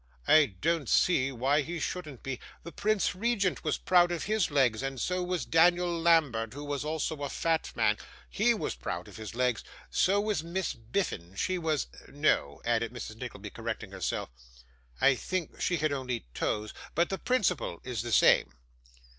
I 0.27 0.55
don't 0.59 0.89
see 0.89 1.31
why 1.31 1.61
he 1.61 1.79
shouldn't 1.79 2.23
be. 2.23 2.39
The 2.63 2.71
Prince 2.71 3.13
Regent 3.13 3.63
was 3.63 3.77
proud 3.77 4.11
of 4.11 4.23
his 4.23 4.49
legs, 4.49 4.81
and 4.81 4.99
so 4.99 5.21
was 5.21 5.45
Daniel 5.45 5.95
Lambert, 6.01 6.53
who 6.55 6.63
was 6.63 6.83
also 6.83 7.17
a 7.21 7.29
fat 7.29 7.71
man; 7.75 7.97
HE 8.27 8.55
was 8.55 8.73
proud 8.73 9.07
of 9.07 9.17
his 9.17 9.35
legs. 9.35 9.63
So 9.91 10.19
was 10.19 10.43
Miss 10.43 10.73
Biffin: 10.73 11.35
she 11.35 11.59
was 11.59 11.85
no,' 12.07 12.63
added 12.65 12.91
Mrs. 12.91 13.17
Nickleby, 13.17 13.51
correcting, 13.51 13.91
herself, 13.91 14.31
'I 15.01 15.13
think 15.13 15.61
she 15.61 15.77
had 15.77 15.91
only 15.91 16.25
toes, 16.33 16.73
but 16.95 17.09
the 17.09 17.19
principle 17.19 17.79
is 17.83 18.01
the 18.01 18.11
same. 18.11 18.53